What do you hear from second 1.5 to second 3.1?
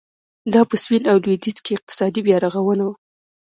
کې اقتصادي بیارغونه وه.